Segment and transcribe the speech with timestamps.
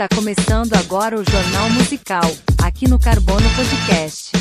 [0.00, 2.22] Está começando agora o Jornal Musical,
[2.64, 4.32] aqui no Carbono Podcast.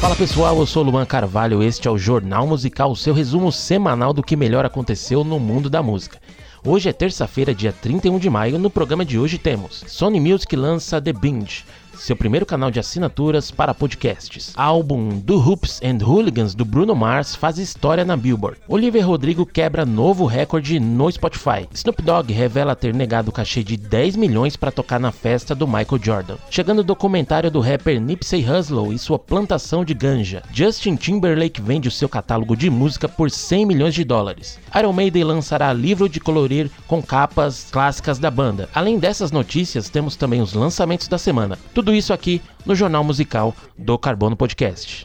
[0.00, 4.24] Fala pessoal, eu sou Luan Carvalho, este é o Jornal Musical, seu resumo semanal do
[4.24, 6.18] que melhor aconteceu no mundo da música.
[6.66, 8.58] Hoje é terça-feira, dia 31 de maio.
[8.58, 11.64] No programa de hoje temos Sony Music lança The Binge,
[11.96, 14.52] seu primeiro canal de assinaturas para podcasts.
[14.56, 18.58] Álbum do Hoops and Hooligans do Bruno Mars faz história na Billboard.
[18.68, 21.68] Oliver Rodrigo quebra novo recorde no Spotify.
[21.72, 25.66] Snoop Dogg revela ter negado o cachê de 10 milhões para tocar na festa do
[25.66, 26.36] Michael Jordan.
[26.50, 30.42] Chegando o documentário do rapper Nipsey Hussle e sua plantação de ganja.
[30.52, 34.58] Justin Timberlake vende o seu catálogo de música por 100 milhões de dólares.
[34.78, 38.68] Iron Maiden lançará livro de colorir com capas clássicas da banda.
[38.74, 41.58] Além dessas notícias, temos também os lançamentos da semana.
[41.74, 45.04] Tudo tudo isso aqui no Jornal Musical do Carbono Podcast.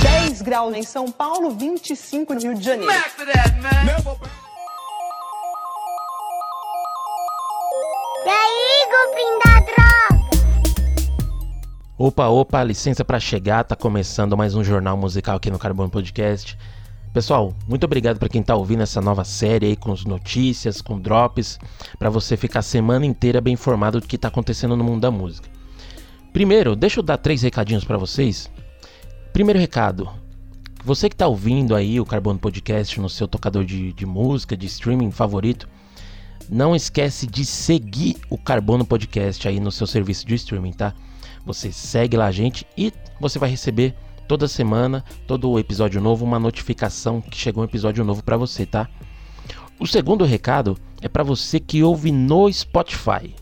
[0.00, 2.90] 10 graus em São Paulo, 25 no Rio de Janeiro.
[8.24, 10.28] E aí, grupinho da droga?
[11.98, 16.56] Opa, opa, licença para chegar, tá começando mais um jornal musical aqui no Carbono Podcast.
[17.18, 21.58] Pessoal, muito obrigado para quem está ouvindo essa nova série aí com notícias, com drops,
[21.98, 25.10] para você ficar a semana inteira bem informado do que está acontecendo no mundo da
[25.10, 25.48] música.
[26.32, 28.48] Primeiro, deixa eu dar três recadinhos para vocês.
[29.32, 30.08] Primeiro recado,
[30.84, 34.66] você que está ouvindo aí o Carbono Podcast no seu tocador de, de música, de
[34.66, 35.68] streaming favorito,
[36.48, 40.94] não esquece de seguir o Carbono Podcast aí no seu serviço de streaming, tá?
[41.44, 43.96] Você segue lá a gente e você vai receber
[44.28, 48.86] toda semana, todo episódio novo, uma notificação que chegou um episódio novo para você, tá?
[49.80, 53.34] O segundo recado é para você que ouve no Spotify.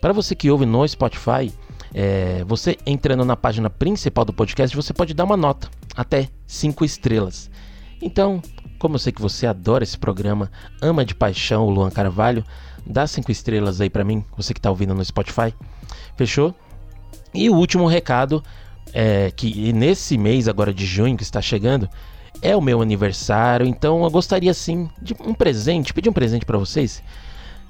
[0.00, 1.52] Para você que ouve no Spotify,
[1.92, 6.84] é, você entrando na página principal do podcast, você pode dar uma nota, até 5
[6.84, 7.50] estrelas.
[8.00, 8.40] Então,
[8.78, 10.50] como eu sei que você adora esse programa,
[10.80, 12.44] ama de paixão o Luan Carvalho,
[12.86, 15.52] dá 5 estrelas aí para mim, você que está ouvindo no Spotify.
[16.16, 16.54] Fechou?
[17.34, 18.42] E o último recado
[18.92, 21.88] é, que nesse mês agora de junho que está chegando
[22.40, 26.58] é o meu aniversário, então eu gostaria sim de um presente, pedir um presente para
[26.58, 27.02] vocês,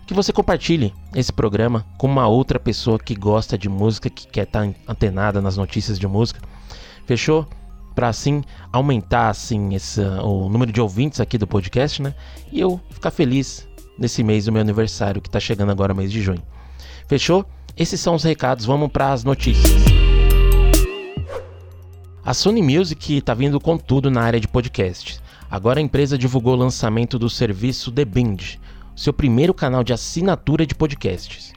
[0.06, 4.44] que você compartilhe esse programa com uma outra pessoa que gosta de música, que quer
[4.44, 6.40] estar tá antenada nas notícias de música.
[7.06, 7.46] Fechou?
[7.94, 12.14] Para assim aumentar assim esse, o número de ouvintes aqui do podcast, né?
[12.50, 13.68] E eu ficar feliz
[13.98, 16.42] nesse mês do meu aniversário que está chegando agora, mês de junho.
[17.06, 17.44] Fechou?
[17.76, 19.91] Esses são os recados, vamos para as notícias.
[22.24, 25.20] A Sony Music está vindo com tudo na área de podcasts.
[25.50, 28.60] Agora a empresa divulgou o lançamento do serviço The Binge,
[28.94, 31.52] seu primeiro canal de assinatura de podcasts.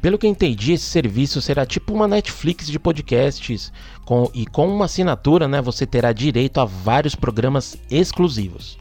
[0.00, 3.70] Pelo que entendi, esse serviço será tipo uma Netflix de podcasts,
[4.06, 8.78] com, e com uma assinatura né, você terá direito a vários programas exclusivos.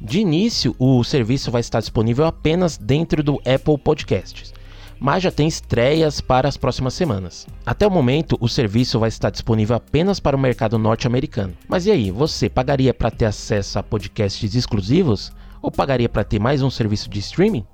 [0.00, 4.52] De início, o serviço vai estar disponível apenas dentro do Apple Podcasts
[5.00, 7.46] mas já tem estreias para as próximas semanas.
[7.64, 11.54] Até o momento, o serviço vai estar disponível apenas para o mercado norte-americano.
[11.66, 15.32] Mas e aí, você pagaria para ter acesso a podcasts exclusivos?
[15.62, 17.64] Ou pagaria para ter mais um serviço de streaming?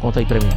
[0.00, 0.50] Conta aí para mim.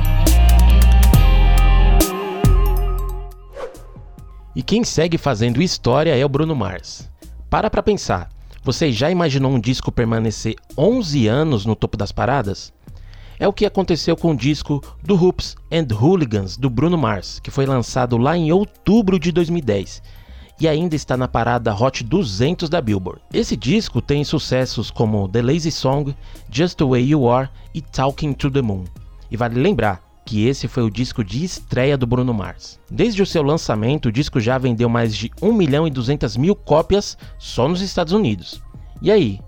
[4.56, 7.10] E quem segue fazendo história é o Bruno Mars.
[7.50, 8.30] Para para pensar,
[8.64, 12.74] você já imaginou um disco permanecer 11 anos no topo das paradas?
[13.40, 17.52] É o que aconteceu com o disco do Hoops and Hooligans do Bruno Mars, que
[17.52, 20.02] foi lançado lá em outubro de 2010
[20.60, 23.22] e ainda está na parada Hot 200 da Billboard.
[23.34, 26.16] Esse disco tem sucessos como The Lazy Song,
[26.50, 28.86] Just the Way You Are e Talking to the Moon.
[29.30, 32.80] E vale lembrar que esse foi o disco de estreia do Bruno Mars.
[32.90, 36.56] Desde o seu lançamento, o disco já vendeu mais de 1 milhão e 200 mil
[36.56, 38.62] cópias só nos Estados Unidos.
[39.02, 39.40] E aí?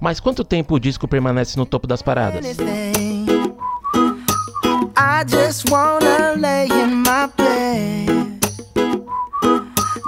[0.00, 2.56] Mas quanto tempo o disco permanece no topo das paradas?
[5.02, 8.38] I just wanna lay in my bed.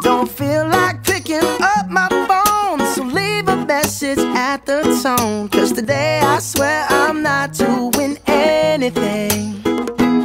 [0.02, 5.48] Don't feel like picking up my phone, so leave a message at the tone.
[5.48, 9.62] Cause today I swear I'm not doing anything.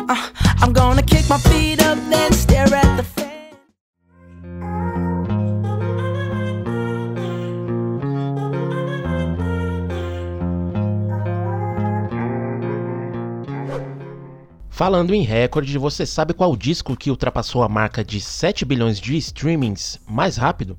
[0.10, 0.28] Uh,
[0.62, 1.77] I'm gonna kick my feet
[14.78, 19.18] Falando em recorde, você sabe qual disco que ultrapassou a marca de 7 bilhões de
[19.18, 20.78] streamings mais rápido?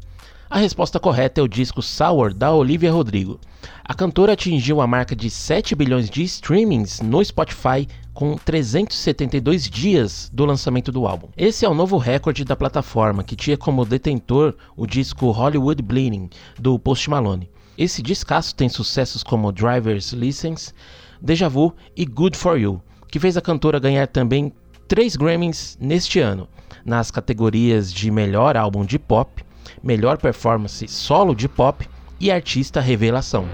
[0.48, 3.40] A resposta correta é o disco Sour da Olivia Rodrigo.
[3.84, 10.30] A cantora atingiu a marca de 7 bilhões de streamings no Spotify com 372 dias
[10.32, 11.30] do lançamento do álbum.
[11.36, 16.30] Esse é o novo recorde da plataforma, que tinha como detentor o disco Hollywood Bleeding
[16.56, 17.50] do Post Malone.
[17.76, 20.72] Esse discaço tem sucessos como Driver's License,
[21.20, 24.52] Deja Vu e Good For You, que fez a cantora ganhar também
[24.86, 26.48] três Grammys neste ano,
[26.84, 29.44] nas categorias de melhor álbum de pop,
[29.82, 31.88] melhor performance solo de pop
[32.20, 33.46] e artista revelação.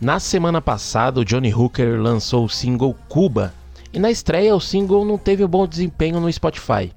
[0.00, 3.54] Na semana passada, o Johnny Hooker lançou o single Cuba,
[3.92, 6.92] e na estreia o single não teve um bom desempenho no Spotify.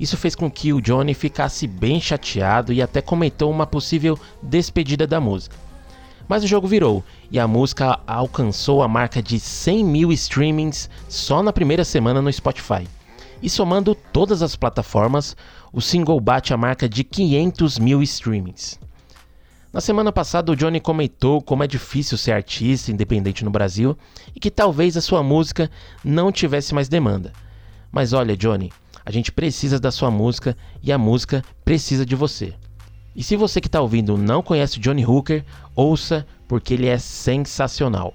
[0.00, 5.06] Isso fez com que o Johnny ficasse bem chateado e até comentou uma possível despedida
[5.06, 5.65] da música.
[6.28, 11.42] Mas o jogo virou e a música alcançou a marca de 100 mil streamings só
[11.42, 12.86] na primeira semana no Spotify.
[13.42, 15.36] E somando todas as plataformas,
[15.72, 18.80] o single bate a marca de 500 mil streamings.
[19.72, 23.96] Na semana passada, o Johnny comentou como é difícil ser artista independente no Brasil
[24.34, 25.70] e que talvez a sua música
[26.02, 27.32] não tivesse mais demanda.
[27.92, 28.72] Mas olha, Johnny,
[29.04, 32.54] a gente precisa da sua música e a música precisa de você.
[33.16, 35.42] E se você que está ouvindo não conhece Johnny Hooker,
[35.74, 38.12] ouça porque ele é sensacional.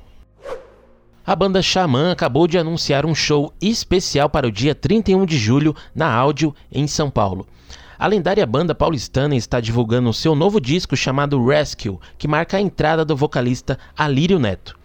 [1.26, 5.76] A banda Xamã acabou de anunciar um show especial para o dia 31 de julho
[5.96, 7.48] na Áudio, em São Paulo.
[7.98, 13.04] A lendária banda paulistana está divulgando seu novo disco chamado Rescue, que marca a entrada
[13.04, 14.78] do vocalista Alírio Neto.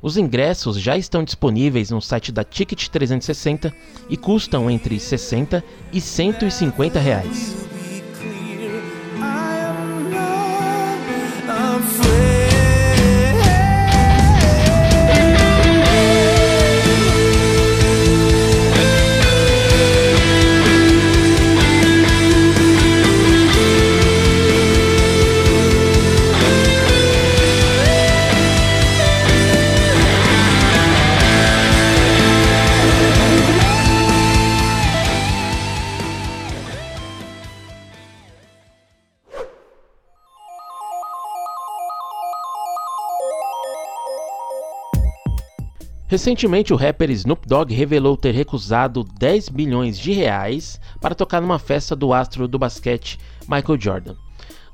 [0.00, 3.72] Os ingressos já estão disponíveis no site da Ticket 360
[4.08, 7.73] e custam entre 60 e 150 reais.
[46.14, 51.58] Recentemente, o rapper Snoop Dogg revelou ter recusado 10 milhões de reais para tocar numa
[51.58, 53.18] festa do astro do basquete
[53.48, 54.14] Michael Jordan.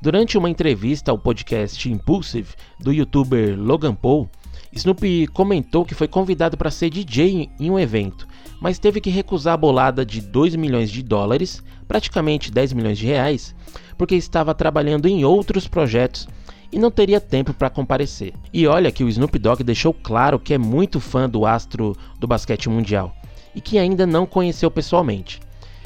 [0.02, 4.28] Durante uma entrevista ao podcast Impulsive do youtuber Logan Paul,
[4.70, 8.28] Snoop comentou que foi convidado para ser DJ em um evento,
[8.60, 13.06] mas teve que recusar a bolada de 2 milhões de dólares, praticamente 10 milhões de
[13.06, 13.56] reais,
[13.96, 16.28] porque estava trabalhando em outros projetos
[16.72, 18.32] e não teria tempo para comparecer.
[18.52, 22.26] E olha que o Snoop Dogg deixou claro que é muito fã do astro do
[22.26, 23.14] basquete mundial
[23.54, 25.40] e que ainda não conheceu pessoalmente.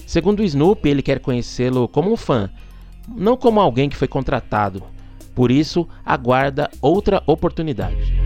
[0.07, 2.51] Segundo o Snoop, ele quer conhecê-lo como um fã,
[3.09, 4.83] não como alguém que foi contratado.
[5.35, 8.23] Por isso, aguarda outra oportunidade.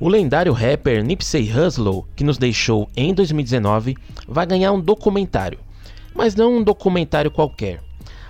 [0.00, 3.94] O lendário rapper Nipsey Hussle, que nos deixou em 2019,
[4.26, 5.60] vai ganhar um documentário
[6.14, 7.82] mas não um documentário qualquer.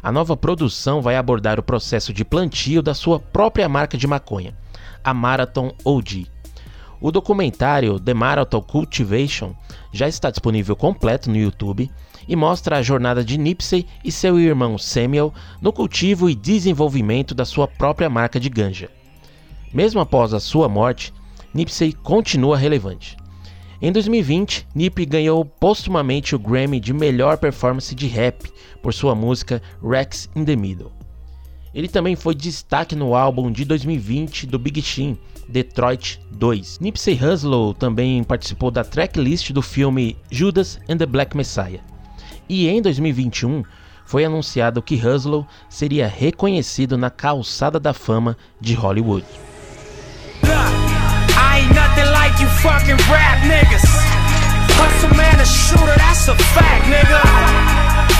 [0.02, 4.56] A nova produção vai abordar o processo de plantio da sua própria marca de maconha,
[5.04, 6.26] a Marathon OG.
[7.00, 9.54] O documentário The Marathon Cultivation
[9.92, 11.90] já está disponível completo no YouTube
[12.28, 17.44] e mostra a jornada de Nipsey e seu irmão Samuel no cultivo e desenvolvimento da
[17.44, 18.88] sua própria marca de ganja.
[19.72, 21.12] Mesmo após a sua morte,
[21.54, 23.16] Nipsey continua relevante.
[23.84, 28.48] Em 2020, Nip ganhou postumamente o Grammy de melhor performance de rap
[28.80, 30.92] por sua música Rex in the Middle.
[31.74, 35.16] Ele também foi destaque no álbum de 2020 do Big Sean,
[35.48, 36.78] Detroit 2.
[36.78, 41.80] Nipsey Hussle também participou da tracklist do filme Judas and the Black Messiah.
[42.48, 43.64] E em 2021,
[44.06, 49.26] foi anunciado que Hussle seria reconhecido na calçada da fama de Hollywood.
[52.62, 53.82] Fucking rap niggas.
[54.78, 57.18] Hustle man, a shooter, that's a fact, nigga.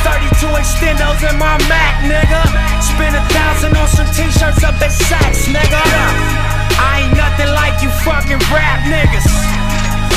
[0.02, 2.42] 32 extendos in my Mac, nigga.
[2.82, 5.78] Spend a thousand on some t-shirts up at Saks, nigga.
[6.74, 9.30] I ain't nothing like you fucking rap niggas.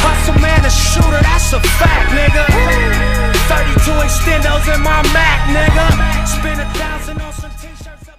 [0.02, 2.50] Hustle man, a shooter, that's a fact, nigga.
[3.46, 5.86] 32 extendos in my Mac, nigga.
[6.26, 8.18] Spend a thousand on some t-shirts up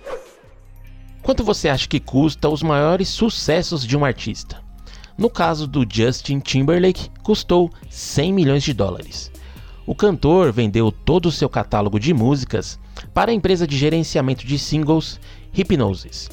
[1.23, 4.66] Quanto você acha que custa os maiores sucessos de um artista?
[5.19, 9.33] No caso do Justin Timberlake, custou 100 milhões de dólares.
[9.87, 12.79] O cantor vendeu todo o seu catálogo de músicas
[13.15, 15.19] para a empresa de gerenciamento de singles
[15.55, 16.29] Hypnosis.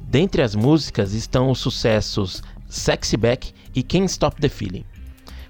[0.00, 4.84] Dentre as músicas estão os sucessos Sexy Back e Can't Stop the Feeling.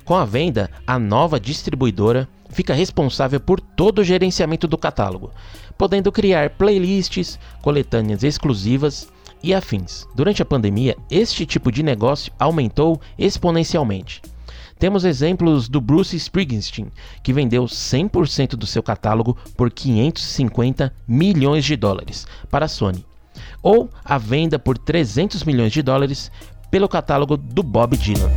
[0.04, 5.30] Com a venda, a nova distribuidora fica responsável por todo o gerenciamento do catálogo,
[5.76, 9.09] podendo criar playlists, coletâneas exclusivas
[9.42, 10.07] e afins.
[10.14, 14.23] Durante a pandemia, este tipo de negócio aumentou exponencialmente.
[14.78, 16.92] Temos exemplos do Bruce Springsteen,
[17.23, 23.04] que vendeu 100% do seu catálogo por 550 milhões de dólares para a Sony,
[23.61, 26.30] ou a venda por 300 milhões de dólares
[26.71, 28.30] pelo catálogo do Bob Dylan.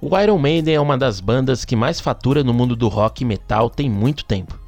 [0.00, 3.24] O Iron Maiden é uma das bandas que mais fatura no mundo do rock e
[3.24, 4.58] metal tem muito tempo.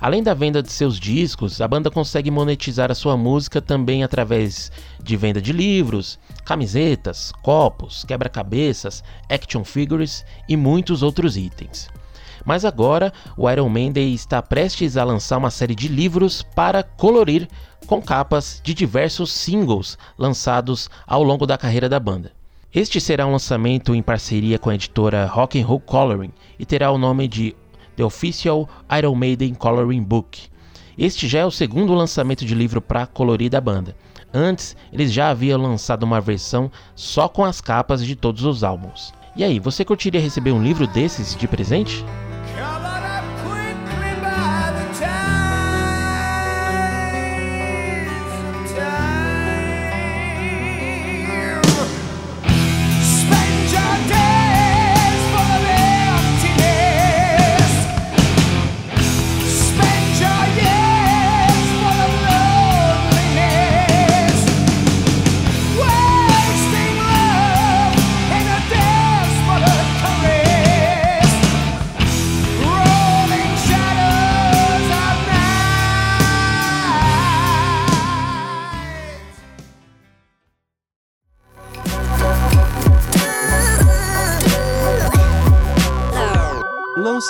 [0.00, 4.70] Além da venda de seus discos, a banda consegue monetizar a sua música também através
[5.02, 11.88] de venda de livros, camisetas, copos, quebra-cabeças, action figures e muitos outros itens.
[12.44, 17.48] Mas agora, o Iron Maiden está prestes a lançar uma série de livros para colorir
[17.86, 22.32] com capas de diversos singles lançados ao longo da carreira da banda.
[22.74, 26.90] Este será um lançamento em parceria com a editora Rock and Roll Coloring e terá
[26.90, 27.54] o nome de
[27.96, 30.42] The Official Iron Maiden Coloring Book.
[30.96, 33.96] Este já é o segundo lançamento de livro para colorir da banda.
[34.32, 39.12] Antes, eles já haviam lançado uma versão só com as capas de todos os álbuns.
[39.36, 42.04] E aí, você curtiria receber um livro desses de presente?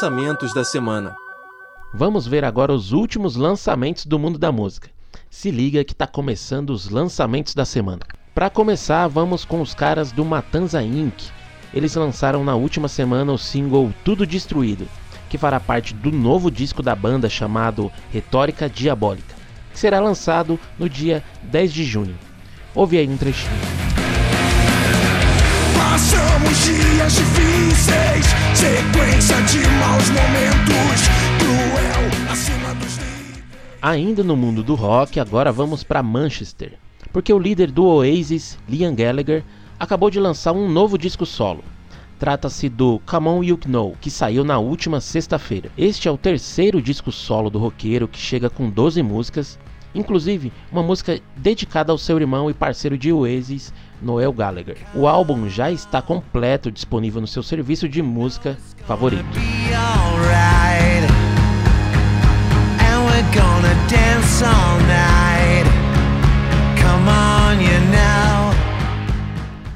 [0.05, 1.17] Lançamentos da semana.
[1.95, 4.91] Vamos ver agora os últimos lançamentos do mundo da música.
[5.31, 8.03] Se liga que tá começando os lançamentos da semana.
[8.35, 11.31] Para começar, vamos com os caras do Matanza Inc.
[11.73, 14.87] Eles lançaram na última semana o single Tudo Destruído,
[15.31, 19.35] que fará parte do novo disco da banda chamado Retórica Diabólica,
[19.73, 22.19] que será lançado no dia 10 de junho.
[22.75, 23.74] Ouve aí um trechinho.
[25.95, 31.07] Passamos dias difíceis, sequência de maus momentos,
[31.39, 32.99] cruel acima dos
[33.81, 36.73] Ainda no mundo do rock, agora vamos para Manchester,
[37.13, 39.45] porque o líder do Oasis, Liam Gallagher,
[39.79, 41.63] acabou de lançar um novo disco solo.
[42.19, 45.71] Trata-se do Come On You Know, que saiu na última sexta-feira.
[45.79, 49.61] Este é o terceiro disco solo do roqueiro que chega com 12 músicas,
[49.95, 53.73] inclusive uma música dedicada ao seu irmão e parceiro de Oasis,
[54.05, 54.77] Noel Gallagher.
[54.95, 58.57] O álbum já está completo disponível no seu serviço de música
[58.87, 59.25] favorito.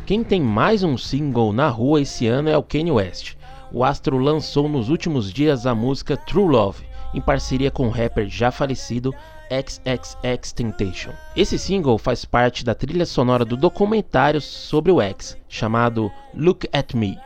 [0.04, 3.36] Quem tem mais um single na rua esse ano é o Kanye West.
[3.70, 6.82] O astro lançou nos últimos dias a música True Love,
[7.12, 9.14] em parceria com o rapper já falecido
[9.50, 11.12] XXX Temptation.
[11.36, 16.94] Esse single faz parte da trilha sonora do documentário sobre o X, chamado Look at
[16.94, 17.18] Me.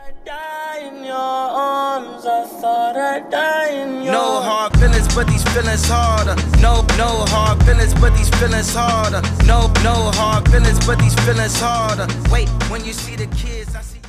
[4.04, 6.34] No hard feelings, but these feelings harder.
[6.60, 9.20] No, no hard feelings, but these feelings harder.
[9.46, 12.06] No, no hard feelings, but these feelings harder.
[12.30, 14.02] Wait, when you see the kids, I see.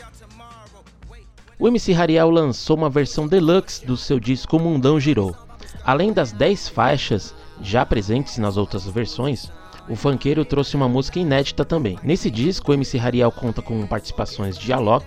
[1.64, 5.34] O MC Hariel lançou uma versão deluxe do seu disco Mundão Girou.
[5.86, 9.52] Além das 10 faixas já presentes nas outras versões,
[9.88, 12.00] o funkeiro trouxe uma música inédita também.
[12.04, 15.06] Nesse disco, o MC Hariel conta com participações de Alok,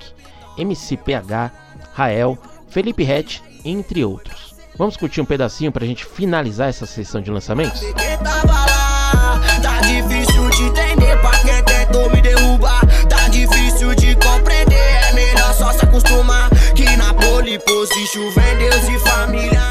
[0.58, 1.50] MC PH,
[1.94, 2.38] Rael,
[2.68, 4.54] Felipe Rett, entre outros.
[4.76, 7.80] Vamos curtir um pedacinho pra gente finalizar essa sessão de lançamentos?
[7.80, 8.42] Tá
[12.20, 12.80] derrubar.
[13.08, 13.26] Tá
[18.58, 19.65] é e família.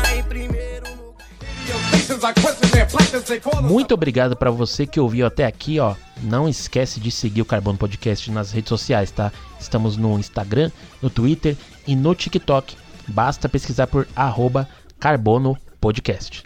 [3.64, 5.96] Muito obrigado para você que ouviu até aqui, ó.
[6.22, 9.32] Não esquece de seguir o Carbono Podcast nas redes sociais, tá?
[9.60, 10.72] Estamos no Instagram,
[11.02, 11.56] no Twitter
[11.88, 12.76] e no TikTok.
[13.08, 14.68] Basta pesquisar por arroba
[15.00, 16.44] Carbono Podcast.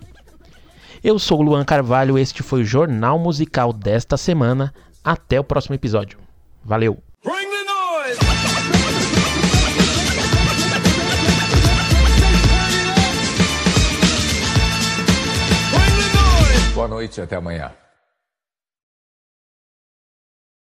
[1.03, 4.74] Eu sou o Luan Carvalho, este foi o Jornal Musical desta semana.
[5.03, 6.20] Até o próximo episódio.
[6.63, 7.08] Valeu!
[16.89, 17.72] Noite e até amanhã.